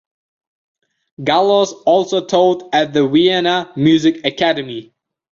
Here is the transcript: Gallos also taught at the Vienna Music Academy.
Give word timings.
Gallos 1.23 1.73
also 1.85 2.25
taught 2.25 2.73
at 2.73 2.91
the 2.91 3.07
Vienna 3.07 3.71
Music 3.75 4.25
Academy. 4.25 4.95